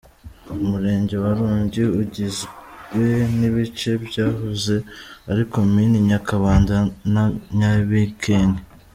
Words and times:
Umurenge 0.63 1.15
wa 1.23 1.31
Rongi 1.37 1.83
ugizwe 2.01 3.05
n’ibice 3.37 3.91
byahoze 4.05 4.75
ari 5.31 5.43
Komini 5.53 5.95
Nyakabanda 6.09 6.77
na 7.13 7.23
Nyabikenke. 7.57 8.61